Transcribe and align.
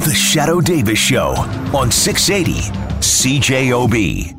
The 0.00 0.14
Shadoe 0.16 0.64
Davis 0.64 0.98
Show 0.98 1.34
on 1.74 1.90
680 1.90 2.60
CJOB. 3.00 4.36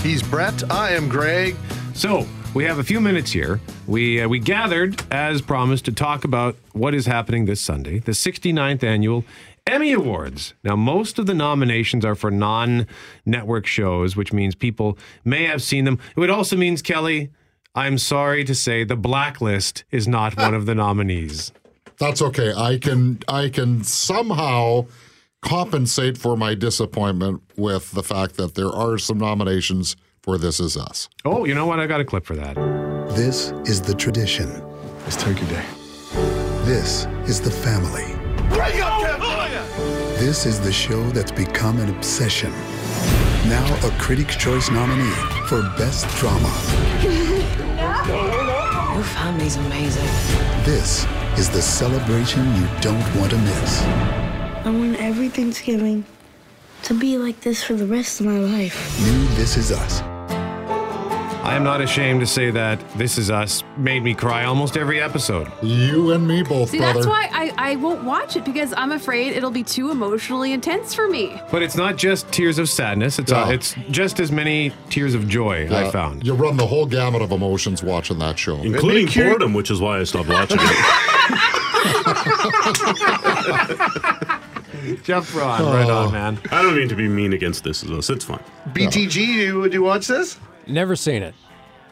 He's 0.00 0.22
Brett. 0.22 0.70
I 0.70 0.92
am 0.92 1.08
Greg. 1.08 1.56
So 1.94 2.26
we 2.54 2.64
have 2.64 2.78
a 2.78 2.84
few 2.84 3.00
minutes 3.00 3.30
here. 3.30 3.60
We 3.86 4.22
uh, 4.22 4.28
we 4.28 4.38
gathered 4.38 5.02
as 5.12 5.42
promised 5.42 5.84
to 5.84 5.92
talk 5.92 6.24
about 6.24 6.56
what 6.72 6.94
is 6.94 7.06
happening 7.06 7.44
this 7.44 7.60
Sunday, 7.60 7.98
the 7.98 8.12
69th 8.12 8.82
annual 8.82 9.24
Emmy 9.66 9.92
Awards. 9.92 10.54
Now, 10.62 10.76
most 10.76 11.18
of 11.18 11.26
the 11.26 11.34
nominations 11.34 12.04
are 12.04 12.14
for 12.14 12.30
non-network 12.30 13.66
shows, 13.66 14.14
which 14.14 14.32
means 14.32 14.54
people 14.54 14.96
may 15.24 15.44
have 15.44 15.60
seen 15.62 15.84
them. 15.84 15.98
It 16.16 16.30
also 16.30 16.56
means 16.56 16.82
Kelly. 16.82 17.30
I'm 17.76 17.98
sorry 17.98 18.42
to 18.44 18.54
say 18.54 18.84
the 18.84 18.96
Blacklist 18.96 19.84
is 19.90 20.08
not 20.08 20.34
one 20.38 20.54
of 20.54 20.64
the 20.64 20.74
nominees. 20.74 21.52
That's 21.98 22.22
okay. 22.22 22.54
I 22.56 22.78
can 22.78 23.20
I 23.28 23.50
can 23.50 23.84
somehow 23.84 24.86
compensate 25.42 26.16
for 26.16 26.38
my 26.38 26.54
disappointment 26.54 27.42
with 27.54 27.92
the 27.92 28.02
fact 28.02 28.38
that 28.38 28.54
there 28.54 28.70
are 28.70 28.96
some 28.96 29.18
nominations 29.18 29.94
for 30.22 30.38
This 30.38 30.58
Is 30.58 30.76
Us. 30.76 31.10
Oh, 31.26 31.44
you 31.44 31.54
know 31.54 31.66
what? 31.66 31.78
I 31.78 31.86
got 31.86 32.00
a 32.00 32.04
clip 32.04 32.24
for 32.24 32.34
that. 32.34 32.56
This 33.14 33.50
is 33.66 33.82
the 33.82 33.94
tradition. 33.94 34.50
It's 35.06 35.22
Turkey 35.22 35.46
Day. 35.46 35.64
This 36.64 37.04
is 37.28 37.42
the 37.42 37.50
family. 37.50 38.06
Bring 38.48 38.80
up 38.80 39.02
oh, 39.20 40.16
This 40.18 40.46
is 40.46 40.60
the 40.60 40.72
show 40.72 41.02
that's 41.10 41.30
become 41.30 41.78
an 41.78 41.94
obsession. 41.94 42.50
Now 43.48 43.78
a 43.84 43.90
Critics' 43.98 44.34
Choice 44.36 44.70
nominee 44.70 45.12
for 45.46 45.62
Best 45.76 46.08
Drama. 46.16 46.95
Your 49.06 49.14
family's 49.14 49.54
amazing. 49.54 50.04
This 50.64 51.06
is 51.38 51.48
the 51.48 51.62
celebration 51.62 52.44
you 52.56 52.66
don't 52.80 53.14
want 53.14 53.30
to 53.30 53.38
miss. 53.38 53.82
I 53.82 54.70
want 54.70 54.96
every 55.00 55.28
Thanksgiving 55.28 56.04
to 56.82 56.94
be 56.94 57.16
like 57.16 57.40
this 57.40 57.62
for 57.62 57.74
the 57.74 57.86
rest 57.86 58.18
of 58.18 58.26
my 58.26 58.40
life. 58.40 59.00
New 59.00 59.28
This 59.36 59.56
Is 59.56 59.70
Us. 59.70 60.15
I 61.46 61.54
am 61.54 61.62
not 61.62 61.80
ashamed 61.80 62.18
to 62.20 62.26
say 62.26 62.50
that 62.50 62.80
This 62.98 63.18
Is 63.18 63.30
Us 63.30 63.62
made 63.76 64.02
me 64.02 64.14
cry 64.14 64.46
almost 64.46 64.76
every 64.76 65.00
episode. 65.00 65.46
You 65.62 66.10
and 66.10 66.26
me 66.26 66.42
both, 66.42 66.70
See, 66.70 66.78
brother. 66.78 66.94
that's 66.94 67.06
why 67.06 67.28
I, 67.32 67.52
I 67.56 67.76
won't 67.76 68.02
watch 68.02 68.34
it 68.34 68.44
because 68.44 68.74
I'm 68.76 68.90
afraid 68.90 69.32
it'll 69.32 69.52
be 69.52 69.62
too 69.62 69.92
emotionally 69.92 70.52
intense 70.52 70.92
for 70.92 71.08
me. 71.08 71.40
But 71.52 71.62
it's 71.62 71.76
not 71.76 71.98
just 71.98 72.30
tears 72.32 72.58
of 72.58 72.68
sadness. 72.68 73.20
It's 73.20 73.30
Yeah. 73.30 73.44
uh, 73.44 73.50
it's 73.50 73.76
just 73.92 74.18
as 74.18 74.32
many 74.32 74.72
tears 74.90 75.14
of 75.14 75.28
joy. 75.28 75.68
I 75.70 75.84
Yeah, 75.84 75.90
found. 75.92 76.26
you 76.26 76.34
run 76.34 76.56
the 76.56 76.66
whole 76.66 76.84
gamut 76.84 77.22
of 77.22 77.30
emotions 77.30 77.80
watching 77.80 78.18
that 78.18 78.36
show. 78.40 78.56
including 78.56 79.04
make 79.04 79.14
your- 79.14 79.28
boredom, 79.30 79.54
which 79.54 79.70
is 79.70 79.80
why 79.80 80.00
I 80.00 80.04
stopped 80.04 80.28
watching 80.28 80.58
it. 80.60 80.66
Jeff 85.04 85.30
Braun, 85.32 85.62
right 85.64 85.88
on, 85.88 86.12
man. 86.12 86.38
I 86.50 86.60
don't 86.62 86.74
mean 86.76 86.88
to 86.88 86.96
be 86.96 87.08
mean 87.08 87.32
against 87.32 87.62
this. 87.62 87.84
It's 87.84 88.10
it's 88.10 88.24
fine. 88.24 88.42
BTG, 88.72 89.16
you, 89.26 89.60
would 89.60 89.72
you 89.72 89.82
watch 89.82 90.08
this? 90.08 90.38
Never 90.66 90.96
seen 90.96 91.22
it. 91.22 91.34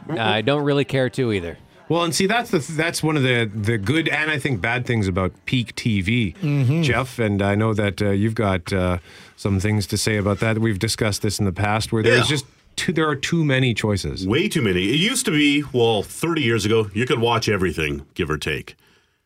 I 0.09 0.43
don't 0.43 0.65
really 0.65 0.85
care 0.85 1.09
to 1.11 1.33
either. 1.33 1.59
Well, 1.89 2.03
and 2.03 2.15
see, 2.15 2.27
that's 2.27 2.51
the 2.51 2.59
that's 2.59 3.03
one 3.03 3.17
of 3.17 3.23
the 3.23 3.51
the 3.55 3.77
good 3.79 4.09
and 4.09 4.31
I 4.31 4.39
think 4.39 4.61
bad 4.61 4.87
things 4.87 5.07
about 5.07 5.33
peak 5.45 5.75
TV, 5.77 6.35
Jeff. 6.83 7.19
And 7.19 7.43
I 7.43 7.55
know 7.55 7.75
that 7.75 8.01
uh, 8.01 8.11
you've 8.11 8.35
got 8.35 8.73
uh, 8.73 8.99
some 9.37 9.61
things 9.61 9.87
to 9.89 9.99
say 9.99 10.17
about 10.17 10.41
that. 10.41 10.59
We've 10.59 10.79
discussed 10.79 11.21
this 11.23 11.39
in 11.39 11.45
the 11.45 11.53
past, 11.53 11.93
where 11.93 12.03
there's 12.03 12.21
Yeah. 12.31 12.37
just 12.37 12.47
too, 12.77 12.93
there 12.93 13.07
are 13.09 13.15
too 13.17 13.45
many 13.45 13.75
choices. 13.75 14.27
Way 14.27 14.49
too 14.49 14.63
many. 14.63 14.89
It 14.91 14.97
used 14.97 15.25
to 15.27 15.31
be, 15.31 15.63
well, 15.73 16.03
30 16.03 16.43
years 16.43 16.65
ago, 16.65 16.91
you 16.95 17.07
could 17.07 17.21
watch 17.21 17.49
everything, 17.49 18.05
give 18.15 18.31
or 18.31 18.39
take. 18.39 18.77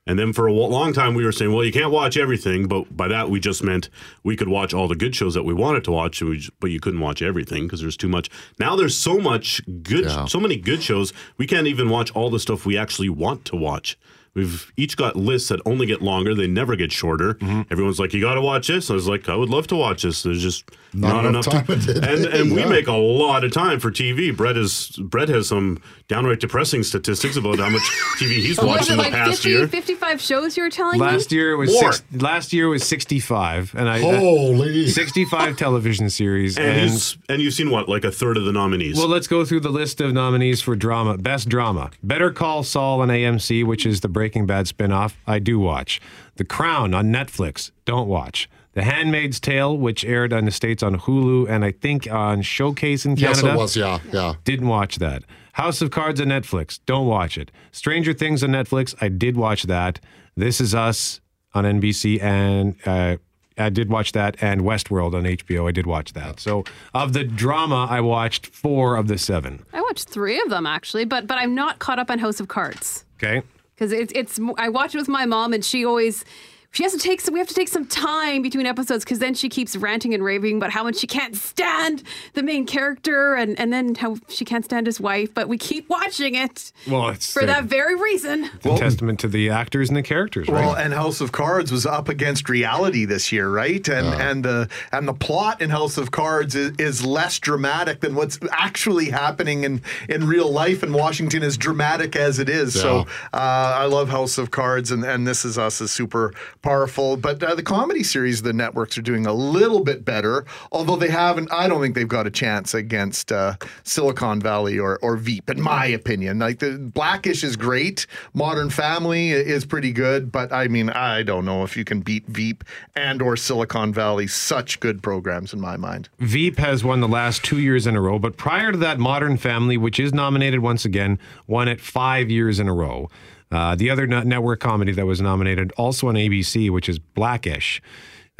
And 0.08 0.18
then 0.18 0.32
for 0.32 0.46
a 0.46 0.52
long 0.52 0.92
time, 0.94 1.14
we 1.14 1.24
were 1.24 1.30
saying, 1.32 1.52
well, 1.52 1.62
you 1.64 1.70
can't 1.70 1.92
watch 1.92 2.16
everything. 2.16 2.66
But 2.66 2.96
by 2.96 3.06
that, 3.08 3.28
we 3.30 3.38
just 3.38 3.62
meant 3.62 3.90
we 4.24 4.34
could 4.36 4.48
watch 4.48 4.72
all 4.74 4.88
the 4.88 4.96
good 4.96 5.14
shows 5.14 5.34
that 5.34 5.44
we 5.44 5.52
wanted 5.52 5.84
to 5.84 5.92
watch, 5.92 6.22
but 6.58 6.70
you 6.70 6.80
couldn't 6.80 7.00
watch 7.00 7.20
everything 7.22 7.64
because 7.66 7.82
there's 7.82 7.96
too 7.96 8.08
much. 8.08 8.30
Now 8.58 8.74
there's 8.74 8.96
so 8.96 9.18
much 9.18 9.60
good, 9.82 10.06
Yeah. 10.06 10.24
so 10.24 10.40
many 10.40 10.56
good 10.56 10.82
shows, 10.82 11.12
we 11.36 11.46
can't 11.46 11.66
even 11.66 11.90
watch 11.90 12.10
all 12.12 12.30
the 12.30 12.40
stuff 12.40 12.64
we 12.66 12.76
actually 12.76 13.10
want 13.10 13.44
to 13.44 13.56
watch. 13.56 13.98
We've 14.34 14.70
each 14.76 14.96
got 14.96 15.16
lists 15.16 15.48
that 15.48 15.60
only 15.66 15.86
get 15.86 16.00
longer; 16.02 16.34
they 16.34 16.46
never 16.46 16.76
get 16.76 16.92
shorter. 16.92 17.34
Mm-hmm. 17.34 17.62
Everyone's 17.72 17.98
like, 17.98 18.12
"You 18.14 18.20
got 18.20 18.34
to 18.34 18.40
watch 18.40 18.68
this." 18.68 18.90
I 18.90 18.94
was 18.94 19.08
like, 19.08 19.28
"I 19.28 19.34
would 19.34 19.48
love 19.48 19.66
to 19.68 19.76
watch 19.76 20.02
this." 20.02 20.22
There's 20.22 20.42
just 20.42 20.70
Not 20.92 21.08
not, 21.22 21.24
enough 21.26 21.46
enough 21.48 21.66
time 21.66 21.80
time, 21.80 21.90
in 21.90 21.96
it. 21.96 22.08
and 22.08 22.24
and 22.26 22.52
we 22.54 22.64
make 22.64 22.86
a 22.86 22.92
lot 22.92 23.42
of 23.44 23.52
time 23.52 23.80
for 23.80 23.90
TV. 23.90 24.34
Brett 24.36 24.56
is 24.56 24.90
Brett 25.00 25.28
has 25.28 25.48
some 25.48 25.80
downright 26.08 26.40
depressing 26.40 26.82
statistics 26.82 27.36
about 27.36 27.58
how 27.58 27.68
much 27.68 27.82
TV 28.18 28.36
he's 28.36 28.58
watched 28.60 28.90
in 28.90 28.96
the 28.96 29.02
like 29.02 29.12
past 29.12 29.42
50, 29.42 29.48
year. 29.48 29.68
55 29.68 30.20
shows 30.20 30.56
you 30.56 30.62
were 30.62 30.70
telling 30.70 30.98
Last 31.00 31.30
me? 31.30 31.36
year 31.38 31.56
was 31.56 31.72
More. 31.72 31.92
six, 31.92 32.22
last 32.22 32.52
year 32.52 32.68
was 32.68 32.84
sixty 32.84 33.18
five, 33.20 33.74
and 33.76 33.88
I 33.88 34.00
Holy. 34.00 34.86
65 34.88 35.56
television 35.56 36.10
series. 36.10 36.56
And, 36.58 36.66
And, 36.90 37.16
and 37.28 37.42
you've 37.42 37.54
seen 37.54 37.70
what, 37.70 37.88
like 37.88 38.04
a 38.04 38.10
third 38.10 38.36
of 38.36 38.44
the 38.44 38.52
nominees. 38.52 38.96
well, 38.96 39.08
let's 39.08 39.26
go 39.26 39.44
through 39.44 39.60
the 39.60 39.70
list 39.70 40.00
of 40.00 40.12
nominees 40.12 40.60
for 40.62 40.76
drama. 40.76 41.18
Best 41.18 41.48
drama: 41.48 41.90
Better 42.02 42.30
Call 42.30 42.62
Saul 42.62 43.00
on 43.00 43.08
AMC, 43.08 43.64
which 43.64 43.84
is 43.86 44.00
the 44.00 44.08
Breaking 44.18 44.46
Bad 44.46 44.66
spinoff. 44.66 45.14
I 45.28 45.38
do 45.38 45.60
watch. 45.60 46.00
The 46.34 46.44
Crown 46.44 46.92
on 46.92 47.12
Netflix. 47.12 47.70
Don't 47.84 48.08
watch. 48.08 48.50
The 48.72 48.82
Handmaid's 48.82 49.38
Tale, 49.38 49.78
which 49.78 50.04
aired 50.04 50.32
on 50.32 50.44
the 50.44 50.50
states 50.50 50.82
on 50.82 50.96
Hulu 50.98 51.48
and 51.48 51.64
I 51.64 51.70
think 51.70 52.10
on 52.10 52.42
Showcase 52.42 53.06
in 53.06 53.14
Canada. 53.14 53.28
yes, 53.30 53.40
Canada. 53.42 53.54
it 53.54 53.62
was. 53.62 53.76
Yeah, 53.76 53.98
yeah. 54.12 54.34
Didn't 54.42 54.66
watch 54.66 54.96
that. 54.96 55.22
House 55.52 55.80
of 55.82 55.92
Cards 55.92 56.20
on 56.20 56.26
Netflix. 56.26 56.80
Don't 56.84 57.06
watch 57.06 57.38
it. 57.38 57.52
Stranger 57.70 58.12
Things 58.12 58.42
on 58.42 58.50
Netflix. 58.50 58.92
I 59.00 59.06
did 59.06 59.36
watch 59.36 59.62
that. 59.64 60.00
This 60.36 60.60
Is 60.60 60.74
Us 60.74 61.20
on 61.54 61.62
NBC, 61.62 62.20
and 62.20 62.74
uh, 62.84 63.18
I 63.56 63.68
did 63.70 63.88
watch 63.88 64.10
that. 64.12 64.36
And 64.40 64.62
Westworld 64.62 65.14
on 65.14 65.22
HBO. 65.22 65.68
I 65.68 65.72
did 65.72 65.86
watch 65.86 66.12
that. 66.14 66.40
So 66.40 66.64
of 66.92 67.12
the 67.12 67.22
drama, 67.22 67.86
I 67.88 68.00
watched 68.00 68.48
four 68.48 68.96
of 68.96 69.06
the 69.06 69.16
seven. 69.16 69.64
I 69.72 69.80
watched 69.80 70.08
three 70.08 70.40
of 70.40 70.50
them 70.50 70.66
actually, 70.66 71.04
but 71.04 71.28
but 71.28 71.38
I'm 71.38 71.54
not 71.54 71.78
caught 71.78 72.00
up 72.00 72.10
on 72.10 72.18
House 72.18 72.40
of 72.40 72.48
Cards 72.48 73.04
Okay. 73.22 73.42
Because 73.78 73.92
it's 73.92 74.12
it's. 74.14 74.40
I 74.56 74.68
watch 74.68 74.94
it 74.94 74.98
with 74.98 75.08
my 75.08 75.26
mom, 75.26 75.52
and 75.52 75.64
she 75.64 75.84
always. 75.84 76.24
She 76.70 76.82
has 76.82 76.92
to 76.92 76.98
take 76.98 77.20
some. 77.22 77.32
We 77.32 77.40
have 77.40 77.48
to 77.48 77.54
take 77.54 77.68
some 77.68 77.86
time 77.86 78.42
between 78.42 78.66
episodes 78.66 79.02
because 79.02 79.18
then 79.18 79.34
she 79.34 79.48
keeps 79.48 79.74
ranting 79.74 80.12
and 80.12 80.22
raving 80.22 80.58
about 80.58 80.70
how 80.70 80.84
much 80.84 80.96
she 80.96 81.06
can't 81.06 81.34
stand 81.34 82.02
the 82.34 82.42
main 82.42 82.66
character, 82.66 83.34
and 83.34 83.58
and 83.58 83.72
then 83.72 83.94
how 83.94 84.16
she 84.28 84.44
can't 84.44 84.64
stand 84.64 84.86
his 84.86 85.00
wife. 85.00 85.32
But 85.32 85.48
we 85.48 85.56
keep 85.56 85.88
watching 85.88 86.34
it 86.34 86.70
Well, 86.86 87.08
it's 87.08 87.32
for 87.32 87.40
the, 87.40 87.46
that 87.46 87.64
very 87.64 87.96
reason. 87.96 88.50
the 88.62 88.76
testament 88.76 89.18
to 89.20 89.28
the 89.28 89.48
actors 89.48 89.88
and 89.88 89.96
the 89.96 90.02
characters, 90.02 90.46
right? 90.46 90.60
Well, 90.66 90.76
and 90.76 90.92
House 90.92 91.20
of 91.22 91.32
Cards 91.32 91.72
was 91.72 91.86
up 91.86 92.08
against 92.08 92.48
reality 92.50 93.06
this 93.06 93.32
year, 93.32 93.48
right? 93.48 93.86
And 93.88 94.06
and 94.20 94.44
the 94.44 94.68
and 94.92 95.08
the 95.08 95.14
plot 95.14 95.62
in 95.62 95.70
House 95.70 95.96
of 95.96 96.10
Cards 96.10 96.54
is, 96.54 96.72
is 96.78 97.04
less 97.04 97.38
dramatic 97.38 98.00
than 98.00 98.14
what's 98.14 98.38
actually 98.52 99.06
happening 99.10 99.64
in 99.64 99.80
in 100.08 100.26
real 100.26 100.50
life 100.52 100.82
in 100.82 100.92
Washington, 100.92 101.42
as 101.42 101.56
dramatic 101.56 102.14
as 102.14 102.38
it 102.38 102.50
is. 102.50 102.78
So 102.78 103.06
uh, 103.32 103.36
I 103.78 103.86
love 103.86 104.10
House 104.10 104.36
of 104.36 104.50
Cards, 104.50 104.90
and 104.92 105.02
and 105.02 105.26
This 105.26 105.46
Is 105.46 105.56
Us 105.56 105.80
is 105.80 105.90
super 105.90 106.34
powerful. 106.62 107.16
But 107.16 107.42
uh, 107.42 107.54
the 107.54 107.62
comedy 107.62 108.02
series, 108.02 108.42
the 108.42 108.52
networks 108.52 108.98
are 108.98 109.02
doing 109.02 109.26
a 109.26 109.32
little 109.32 109.82
bit 109.84 110.04
better, 110.04 110.44
although 110.72 110.96
they 110.96 111.08
haven't. 111.08 111.52
I 111.52 111.68
don't 111.68 111.80
think 111.80 111.94
they've 111.94 112.08
got 112.08 112.26
a 112.26 112.30
chance 112.30 112.74
against 112.74 113.32
uh, 113.32 113.54
Silicon 113.84 114.40
Valley 114.40 114.78
or 114.78 114.98
or 115.02 115.16
Veep, 115.16 115.50
in 115.50 115.60
my 115.60 115.86
opinion. 115.86 116.38
Like 116.38 116.58
the 116.58 116.78
Blackish 116.78 117.44
is 117.44 117.56
great, 117.56 118.06
Modern 118.34 118.70
Family 118.70 119.30
is 119.30 119.64
pretty 119.64 119.92
good, 119.92 120.30
but 120.30 120.52
I 120.52 120.68
mean, 120.68 120.90
I 120.90 121.22
don't 121.22 121.44
know 121.44 121.62
if 121.64 121.76
you 121.76 121.84
can 121.84 122.00
beat 122.00 122.26
Veep 122.26 122.64
and 122.96 123.22
or 123.22 123.36
Silicon 123.36 123.92
Valley. 123.92 124.26
Such 124.26 124.80
good 124.80 125.02
programs 125.02 125.52
in 125.52 125.60
my 125.60 125.76
mind. 125.76 126.08
Veep 126.18 126.58
has 126.58 126.84
won 126.84 127.00
the 127.00 127.08
last 127.08 127.44
two 127.44 127.58
years 127.58 127.86
in 127.86 127.96
a 127.96 128.00
row, 128.00 128.18
but 128.18 128.36
prior 128.36 128.72
to 128.72 128.78
that, 128.78 128.98
Modern 128.98 129.36
Family, 129.36 129.76
which 129.76 129.98
is 130.00 130.12
nominated 130.12 130.60
once 130.60 130.84
again, 130.84 131.18
won 131.46 131.68
it 131.68 131.80
five 131.80 132.30
years 132.30 132.58
in 132.60 132.68
a 132.68 132.74
row. 132.74 133.08
Uh, 133.50 133.74
the 133.74 133.90
other 133.90 134.06
network 134.06 134.60
comedy 134.60 134.92
that 134.92 135.06
was 135.06 135.20
nominated, 135.20 135.72
also 135.76 136.08
on 136.08 136.14
ABC, 136.14 136.70
which 136.70 136.88
is 136.88 136.98
Blackish. 136.98 137.80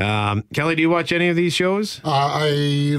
Um, 0.00 0.44
Kelly, 0.54 0.76
do 0.76 0.82
you 0.82 0.90
watch 0.90 1.10
any 1.10 1.28
of 1.28 1.34
these 1.34 1.52
shows? 1.52 2.00
Uh, 2.04 2.10
I 2.10 2.50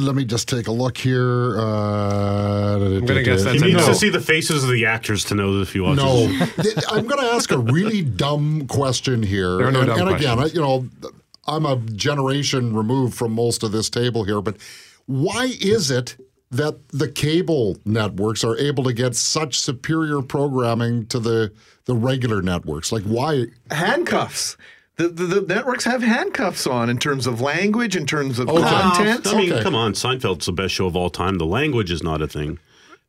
let 0.01 0.15
me 0.15 0.25
just 0.25 0.49
take 0.49 0.67
a 0.67 0.71
look 0.71 0.97
here. 0.97 1.57
Uh, 1.57 2.75
I'm 2.75 3.05
gonna 3.05 3.23
guess 3.23 3.43
that's 3.45 3.61
he 3.61 3.71
a 3.71 3.73
needs 3.73 3.87
no. 3.87 3.93
to 3.93 3.95
see 3.95 4.09
the 4.09 4.19
faces 4.19 4.65
of 4.65 4.69
the 4.69 4.85
actors 4.85 5.23
to 5.25 5.35
know 5.35 5.61
if 5.61 5.71
he 5.71 5.79
watch. 5.79 5.95
No, 5.95 6.25
I'm 6.89 7.07
going 7.07 7.21
to 7.21 7.31
ask 7.33 7.51
a 7.51 7.57
really 7.57 8.01
dumb 8.01 8.67
question 8.67 9.23
here. 9.23 9.57
There 9.57 9.67
are 9.67 9.71
no 9.71 9.81
and, 9.81 9.87
dumb 9.87 10.07
and 10.09 10.17
again, 10.17 10.39
I, 10.39 10.45
you 10.47 10.59
know, 10.59 10.89
I'm 11.47 11.65
a 11.65 11.77
generation 11.77 12.75
removed 12.75 13.15
from 13.15 13.31
most 13.31 13.63
of 13.63 13.71
this 13.71 13.89
table 13.89 14.25
here, 14.25 14.41
but 14.41 14.57
why 15.05 15.53
is 15.61 15.89
it 15.89 16.17
that 16.51 16.87
the 16.89 17.07
cable 17.09 17.77
networks 17.85 18.43
are 18.43 18.57
able 18.57 18.83
to 18.83 18.93
get 18.93 19.15
such 19.15 19.59
superior 19.59 20.21
programming 20.21 21.05
to 21.07 21.19
the 21.19 21.51
the 21.85 21.95
regular 21.95 22.41
networks? 22.41 22.91
Like, 22.91 23.03
why? 23.03 23.45
Handcuffs. 23.71 24.57
The, 24.97 25.07
the, 25.07 25.25
the 25.25 25.41
networks 25.53 25.85
have 25.85 26.01
handcuffs 26.01 26.67
on 26.67 26.89
in 26.89 26.97
terms 26.97 27.25
of 27.25 27.39
language, 27.39 27.95
in 27.95 28.05
terms 28.05 28.37
of 28.37 28.49
Okay. 28.49 28.61
content. 28.67 29.25
I 29.27 29.37
mean, 29.37 29.53
Okay. 29.53 29.63
come 29.63 29.73
on, 29.75 29.93
Seinfeld's 29.93 30.45
the 30.45 30.51
best 30.51 30.73
show 30.73 30.87
of 30.87 30.95
all 30.95 31.09
time. 31.09 31.37
The 31.37 31.45
language 31.45 31.89
is 31.89 32.03
not 32.03 32.21
a 32.21 32.27
thing. 32.27 32.59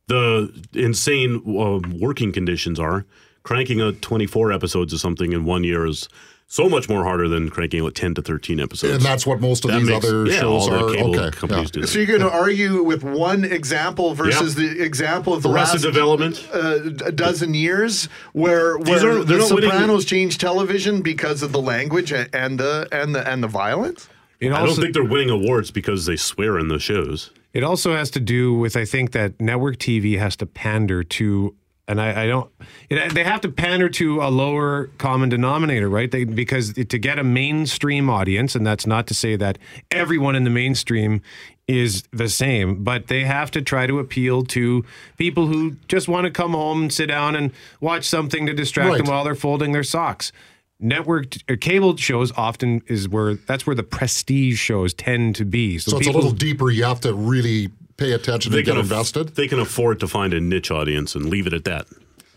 The 0.07 0.53
insane 0.73 1.37
uh, 1.47 1.81
working 1.99 2.31
conditions 2.33 2.79
are 2.79 3.07
cranking 3.43 3.81
out 3.81 4.01
24 4.03 4.53
episodes 4.53 4.93
of 4.93 5.01
something 5.01 5.33
in 5.33 5.45
one 5.45 5.65
year 5.65 5.85
is 5.87 6.09
so 6.53 6.69
much 6.69 6.89
more 6.89 7.05
harder 7.05 7.29
than 7.29 7.49
cranking 7.49 7.81
out 7.85 7.95
10 7.95 8.15
to 8.17 8.23
13 8.23 8.59
episodes. 8.59 8.95
And 8.97 9.03
that's 9.05 9.25
what 9.25 9.41
most 9.41 9.65
of 9.65 9.71
That 9.71 9.79
these 9.79 9.89
makes- 9.89 10.05
other 10.05 10.27
yeah, 10.27 10.41
shows 10.41 10.63
all 10.69 10.71
the 10.71 10.85
are. 10.85 10.95
cable 10.97 11.21
Okay, 11.21 11.37
companies 11.37 11.71
yeah. 11.73 11.81
do. 11.83 11.87
So 11.87 11.99
you're 12.01 12.09
going 12.09 12.21
to 12.29 12.31
argue 12.31 12.83
with 12.83 13.05
one 13.05 13.45
example 13.45 14.15
versus 14.15 14.57
the 14.57 14.83
example 14.83 15.33
of 15.33 15.45
the 15.45 15.49
Arrested 15.49 15.85
last 15.85 15.95
Development? 15.95 16.49
uh, 16.53 17.07
a 17.07 17.13
dozen 17.13 17.55
years, 17.55 18.09
where 18.33 18.77
These 18.79 18.89
where 19.03 19.19
are- 19.21 19.25
the 19.25 19.37
not 19.39 19.53
winning- 19.53 19.71
Sopranos 19.71 20.05
changed 20.05 20.41
television 20.41 21.03
because 21.03 21.45
of 21.45 21.53
the 21.53 21.61
language 21.63 22.11
and 22.11 22.29
and 22.35 22.59
the 22.59 22.89
and 22.91 23.15
the 23.15 23.31
and 23.31 23.45
the 23.45 23.49
violence. 23.49 24.09
It 24.41 24.51
I 24.51 24.59
also, 24.59 24.75
don't 24.75 24.83
think 24.83 24.95
they're 24.95 25.05
winning 25.05 25.31
awards 25.31 25.71
because 25.71 26.07
they 26.07 26.17
swear 26.17 26.59
in 26.59 26.67
the 26.67 26.81
shows. 26.81 27.31
It 27.53 27.63
also 27.63 27.95
has 27.95 28.11
to 28.13 28.21
do 28.21 28.55
with 28.55 28.77
I 28.77 28.85
think 28.85 29.13
that 29.13 29.41
network 29.41 29.77
TV 29.77 30.19
has 30.19 30.35
to 30.37 30.47
pander 30.47 31.05
to, 31.05 31.55
and 31.91 32.01
I, 32.01 32.23
I 32.23 32.27
don't. 32.29 32.49
It, 32.89 33.15
they 33.15 33.25
have 33.25 33.41
to 33.41 33.49
pander 33.49 33.89
to 33.89 34.23
a 34.23 34.31
lower 34.31 34.87
common 34.99 35.29
denominator, 35.29 35.89
right? 35.89 36.09
They, 36.09 36.23
because 36.23 36.73
to 36.73 36.99
get 36.99 37.19
a 37.19 37.25
mainstream 37.25 38.09
audience, 38.09 38.55
and 38.55 38.65
that's 38.65 38.87
not 38.87 39.09
to 39.09 39.15
say 39.15 39.35
that 39.37 39.59
everyone 39.91 40.37
in 40.37 40.45
the 40.45 40.51
mainstream 40.51 41.21
is 41.67 42.05
the 42.13 42.29
same, 42.29 42.85
but 42.85 43.09
they 43.09 43.25
have 43.25 43.51
to 43.53 43.63
try 43.63 43.89
to 43.89 43.99
appeal 43.99 44.45
to 44.45 44.85
people 45.17 45.49
who 45.49 45.73
just 45.89 46.07
want 46.07 46.27
to 46.27 46.31
come 46.31 46.53
home, 46.53 46.83
and 46.83 46.93
sit 46.93 47.07
down, 47.07 47.35
and 47.35 47.51
watch 47.81 48.09
something 48.09 48.47
to 48.47 48.55
distract 48.55 48.97
them 48.97 49.07
while 49.07 49.25
they're 49.25 49.35
folding 49.35 49.73
their 49.73 49.85
socks. 49.85 50.31
Network 50.79 51.35
or 51.49 51.57
cable 51.57 51.97
shows 51.97 52.33
often 52.37 52.83
is 52.87 53.09
where 53.09 53.35
that's 53.35 53.67
where 53.67 53.77
the 53.77 53.83
prestige 53.83 54.59
shows 54.59 54.95
tend 54.95 55.35
to 55.37 55.45
be. 55.45 55.79
So 55.79 55.99
it's 55.99 56.07
a 56.07 56.13
little 56.13 56.31
deeper. 56.31 56.71
You 56.71 56.85
have 56.85 57.01
to 57.01 57.13
really 57.13 57.71
pay 58.01 58.13
attention 58.13 58.53
and 58.55 58.65
get 58.65 58.77
aff- 58.77 58.83
invested. 58.85 59.29
they 59.37 59.47
can 59.47 59.61
afford 59.61 60.01
to 60.01 60.09
find 60.09 60.35
a 60.35 60.41
niche 60.41 60.71
audience 60.71 61.15
and 61.15 61.27
leave 61.31 61.47
it 61.47 61.53
at 61.53 61.65
that. 61.65 61.87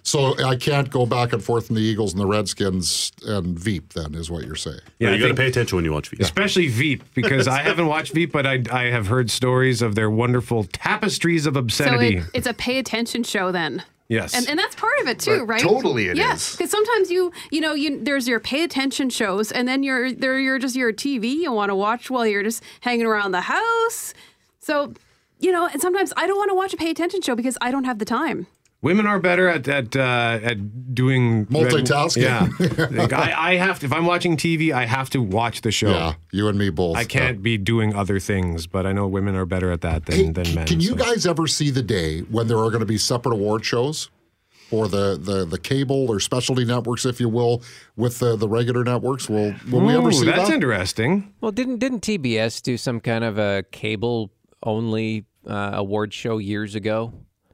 So 0.05 0.37
I 0.45 0.57
can't 0.57 0.89
go 0.89 1.05
back 1.05 1.31
and 1.31 1.41
forth 1.41 1.69
in 1.69 1.77
the 1.77 1.81
Eagles 1.81 2.11
and 2.11 2.19
the 2.19 2.25
Redskins 2.25 3.13
and 3.25 3.57
Veep. 3.57 3.93
Then 3.93 4.13
is 4.15 4.29
what 4.29 4.43
you're 4.45 4.57
saying. 4.57 4.81
Yeah, 4.99 5.11
you 5.13 5.19
got 5.21 5.29
to 5.29 5.33
pay 5.33 5.47
attention 5.47 5.77
when 5.77 5.85
you 5.85 5.93
watch 5.93 6.09
Veep. 6.09 6.19
especially 6.19 6.67
Veep, 6.67 7.03
because 7.15 7.47
I 7.47 7.61
haven't 7.69 7.87
watched 7.87 8.11
Veep, 8.13 8.33
but 8.33 8.45
I, 8.45 8.61
I 8.69 8.83
have 8.91 9.07
heard 9.07 9.31
stories 9.31 9.81
of 9.81 9.95
their 9.95 10.09
wonderful 10.09 10.65
tapestries 10.65 11.45
of 11.45 11.53
So 11.53 11.59
obscenity. 11.61 12.17
it, 12.17 12.25
it's 12.33 12.47
a 12.47 12.53
pay 12.53 12.79
attention 12.79 13.23
show 13.23 13.53
then. 13.53 13.81
yes. 14.09 14.33
And, 14.35 14.49
and 14.49 14.59
that's 14.59 14.75
part 14.75 14.91
of 14.99 15.07
it 15.07 15.19
too, 15.19 15.39
Right. 15.45 15.47
right? 15.47 15.61
Totally 15.61 16.07
it 16.09 16.17
yeah. 16.17 16.33
is. 16.33 16.51
Because 16.51 16.69
sometimes 16.69 17.09
you, 17.09 17.31
you 17.49 17.61
know, 17.61 17.73
you 17.73 18.03
there's 18.03 18.27
your 18.27 18.41
pay 18.41 18.63
attention 18.65 19.09
shows, 19.09 19.53
and 19.53 19.69
then 19.69 19.83
you're 19.83 20.11
there. 20.11 20.37
You're 20.37 20.59
just 20.59 20.75
your 20.75 20.91
TV 20.91 21.33
you 21.33 21.53
want 21.53 21.69
to 21.69 21.75
watch 21.75 22.09
while 22.11 22.27
you're 22.27 22.43
just 22.43 22.61
hanging 22.81 23.05
around 23.05 23.31
the 23.31 23.39
house. 23.41 24.13
So, 24.59 24.93
you 25.39 25.51
know, 25.51 25.67
and 25.67 25.81
sometimes 25.81 26.13
I 26.15 26.27
don't 26.27 26.37
want 26.37 26.49
to 26.49 26.55
watch 26.55 26.73
a 26.73 26.77
pay 26.77 26.89
attention 26.89 27.21
show 27.21 27.35
because 27.35 27.57
I 27.61 27.71
don't 27.71 27.83
have 27.85 27.99
the 27.99 28.05
time. 28.05 28.47
Women 28.81 29.07
are 29.07 29.17
better 29.17 29.47
at 29.47 29.65
at 29.69 29.95
uh, 29.95 30.39
at 30.43 30.93
doing 30.93 31.45
Multitasking. 31.45 32.21
Yeah, 32.21 32.87
Like, 32.91 33.13
I, 33.13 33.51
I 33.51 33.55
have 33.55 33.79
to. 33.79 33.85
If 33.85 33.93
I'm 33.93 34.05
watching 34.05 34.35
TV, 34.35 34.73
I 34.73 34.85
have 34.85 35.09
to 35.11 35.21
watch 35.21 35.61
the 35.61 35.71
show. 35.71 35.91
Yeah, 35.91 36.13
you 36.31 36.49
and 36.49 36.57
me 36.59 36.69
both. 36.69 36.97
I 36.97 37.05
can't 37.05 37.41
be 37.41 37.57
doing 37.57 37.95
other 37.95 38.19
things, 38.19 38.67
but 38.67 38.85
I 38.85 38.91
know 38.91 39.07
women 39.07 39.35
are 39.35 39.45
better 39.45 39.71
at 39.71 39.79
that 39.81 40.05
than, 40.05 40.15
Hey, 40.15 40.29
than 40.31 40.53
men. 40.53 40.67
Can 40.67 40.81
you 40.81 40.89
so. 40.89 40.95
guys 40.95 41.25
ever 41.25 41.47
see 41.47 41.69
the 41.69 41.81
day 41.81 42.21
when 42.21 42.49
there 42.49 42.57
are 42.57 42.69
going 42.69 42.81
to 42.81 42.85
be 42.85 42.97
separate 42.97 43.31
award 43.31 43.63
shows 43.63 44.09
for 44.69 44.89
the, 44.89 45.17
the, 45.17 45.45
the 45.45 45.57
cable 45.59 46.09
or 46.09 46.19
specialty 46.19 46.65
networks, 46.65 47.05
if 47.05 47.21
you 47.21 47.29
will, 47.29 47.61
with 47.95 48.19
the, 48.19 48.35
the 48.35 48.49
regular 48.49 48.83
networks? 48.83 49.29
Will 49.29 49.55
will 49.71 49.79
we 49.79 49.95
ever 49.95 50.11
see 50.11 50.25
that's 50.25 50.35
that? 50.39 50.41
That's 50.43 50.49
interesting. 50.49 51.33
Well, 51.39 51.53
didn't 51.53 51.77
didn't 51.77 52.01
TBS 52.01 52.61
do 52.61 52.75
some 52.75 52.99
kind 52.99 53.23
of 53.23 53.37
a 53.37 53.63
cable 53.71 54.29
only 54.63 55.25
uh, 55.47 55.71
award 55.73 56.13
show 56.13 56.37
years 56.37 56.75
ago? 56.75 57.13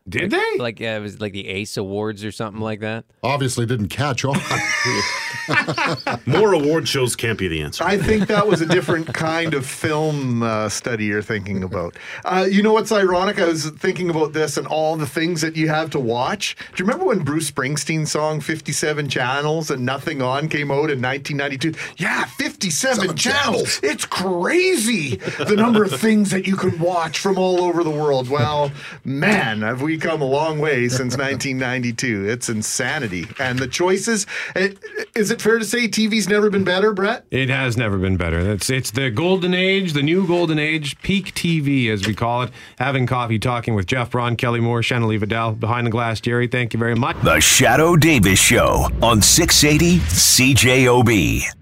Did 0.09 0.31
they? 0.31 0.57
Like 0.57 0.79
yeah, 0.79 0.97
it 0.97 1.01
was 1.01 1.21
like 1.21 1.33
the 1.33 1.47
Ace 1.47 1.77
Awards 1.77 2.23
or 2.25 2.31
something 2.31 2.61
like 2.61 2.79
that. 2.81 3.05
Obviously, 3.23 3.65
didn't 3.65 3.89
catch 3.89 4.25
on. 4.25 4.35
More 6.25 6.53
award 6.53 6.87
shows 6.87 7.15
can't 7.15 7.37
be 7.37 7.47
the 7.47 7.61
answer. 7.61 7.83
I 7.83 7.97
think 7.97 8.27
that 8.27 8.47
was 8.47 8.61
a 8.61 8.65
different 8.65 9.13
kind 9.13 9.53
of 9.53 9.65
film 9.65 10.43
uh, 10.43 10.69
study 10.69 11.05
you're 11.05 11.21
thinking 11.21 11.63
about. 11.63 11.95
Uh, 12.25 12.47
you 12.49 12.63
know 12.63 12.73
what's 12.73 12.91
ironic? 12.91 13.39
I 13.39 13.45
was 13.45 13.69
thinking 13.71 14.09
about 14.09 14.33
this 14.33 14.57
and 14.57 14.67
all 14.67 14.95
the 14.95 15.05
things 15.07 15.41
that 15.41 15.55
you 15.55 15.69
have 15.69 15.89
to 15.91 15.99
watch. 15.99 16.55
Do 16.75 16.83
you 16.83 16.85
remember 16.85 17.05
when 17.05 17.19
Bruce 17.19 17.49
Springsteen's 17.49 18.11
song 18.11 18.41
57 18.41 19.09
Channels 19.09 19.69
and 19.71 19.85
Nothing 19.85 20.21
On 20.21 20.47
came 20.49 20.71
out 20.71 20.89
in 20.89 21.01
1992? 21.01 21.73
Yeah, 21.97 22.25
57 22.25 22.79
Seven 22.79 23.15
channels. 23.15 23.79
channels. 23.79 23.79
It's 23.83 24.05
crazy 24.05 25.15
the 25.17 25.55
number 25.55 25.83
of 25.83 25.91
things 25.91 26.31
that 26.31 26.47
you 26.47 26.55
can 26.55 26.79
watch 26.79 27.19
from 27.19 27.37
all 27.37 27.61
over 27.61 27.83
the 27.83 27.89
world. 27.91 28.29
Well, 28.29 28.71
man, 29.03 29.61
have 29.61 29.81
we 29.81 29.97
come 29.99 30.21
a 30.21 30.25
long 30.25 30.59
way 30.59 30.87
since 30.89 31.17
1992. 31.17 32.27
It's 32.29 32.49
insanity. 32.49 33.27
And 33.39 33.59
the 33.59 33.67
choices, 33.67 34.25
eh, 34.55 34.69
is 35.15 35.31
it 35.31 35.41
fair 35.41 35.59
to 35.59 35.65
say 35.65 35.87
TV's 35.87 36.27
never 36.29 36.49
been 36.49 36.63
better, 36.63 36.93
Brett? 36.93 37.25
It 37.31 37.49
has 37.49 37.77
never 37.77 37.97
been 37.97 38.17
better. 38.17 38.39
It's 38.39 38.69
it's 38.69 38.91
the 38.91 39.09
golden 39.11 39.53
age, 39.53 39.93
the 39.93 40.03
new 40.03 40.25
golden 40.27 40.59
age, 40.59 40.99
peak 41.01 41.33
TV 41.33 41.89
as 41.89 42.05
we 42.07 42.13
call 42.13 42.43
it. 42.43 42.51
Having 42.79 43.07
coffee, 43.07 43.39
talking 43.39 43.75
with 43.75 43.85
Jeff 43.85 44.11
Braun, 44.11 44.35
Kelly 44.35 44.59
Moore, 44.59 44.81
Shannon 44.83 45.17
Vidal, 45.19 45.53
behind 45.53 45.87
the 45.87 45.91
glass, 45.91 46.19
Jerry. 46.21 46.47
Thank 46.47 46.73
you 46.73 46.79
very 46.79 46.95
much. 46.95 47.17
The 47.21 47.35
Shadoe 47.37 47.99
Davis 47.99 48.39
Show 48.39 48.89
on 49.01 49.21
680 49.21 49.99
CJOB. 49.99 51.58